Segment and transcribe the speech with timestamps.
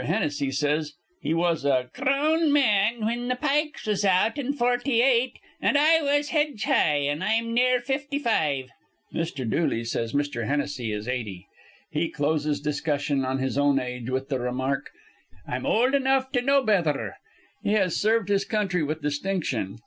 [0.00, 5.40] Hennessy says he was a "grown man whin th' pikes was out in forty eight,
[5.60, 8.70] an' I was hedge high, an' I'm near fifty five."
[9.12, 9.44] Mr.
[9.50, 10.46] Dooley says Mr.
[10.46, 11.48] Hennessy is eighty.
[11.90, 14.88] He closes discussion on his own age with the remark,
[15.48, 17.16] "I'm old enough to know betther."
[17.64, 19.78] He has served his country with distinction.